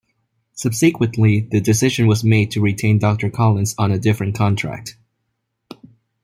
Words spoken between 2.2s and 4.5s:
made to retain Doctor Collins on a different